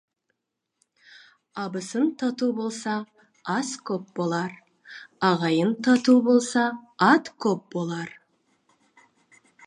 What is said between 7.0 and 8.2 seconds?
ат көп болар.